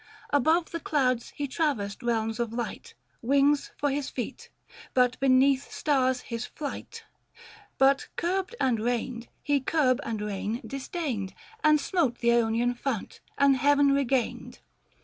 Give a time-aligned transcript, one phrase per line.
[0.31, 4.49] 490 Above the clouds, he traversed realms of light; Wings for his feet,
[4.95, 7.03] but beneath stars his flight;
[7.77, 13.55] But curbed and reined, he curb and rein disdained, And smote th' Aonian fount and
[13.57, 14.57] heaven regained.